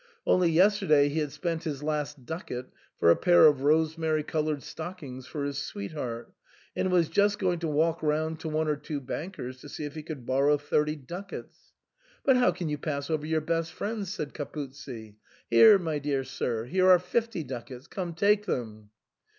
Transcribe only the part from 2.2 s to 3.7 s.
ducat for a pair of